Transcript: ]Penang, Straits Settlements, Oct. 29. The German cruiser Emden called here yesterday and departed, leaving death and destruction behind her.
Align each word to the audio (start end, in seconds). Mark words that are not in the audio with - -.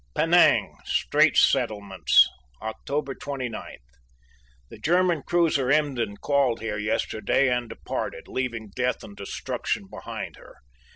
]Penang, 0.15 0.79
Straits 0.83 1.41
Settlements, 1.47 2.27
Oct. 2.59 3.19
29. 3.19 3.77
The 4.71 4.79
German 4.79 5.21
cruiser 5.21 5.71
Emden 5.71 6.17
called 6.17 6.59
here 6.59 6.79
yesterday 6.79 7.49
and 7.55 7.69
departed, 7.69 8.27
leaving 8.27 8.71
death 8.75 9.03
and 9.03 9.15
destruction 9.15 9.85
behind 9.91 10.37
her. 10.37 10.55